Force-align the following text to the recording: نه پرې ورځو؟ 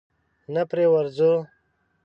نه 0.53 0.63
پرې 0.69 0.85
ورځو؟ 0.93 1.31